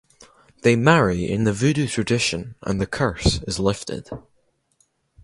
They 0.63 0.75
marry 0.75 1.29
in 1.29 1.43
the 1.43 1.53
voodoo 1.53 1.87
tradition 1.87 2.55
and 2.63 2.81
the 2.81 2.87
curse 2.87 3.39
is 3.43 3.59
lifted. 3.59 4.09